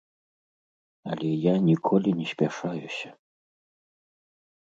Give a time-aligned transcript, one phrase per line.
[1.11, 3.09] Але я ніколі не спяшаюся.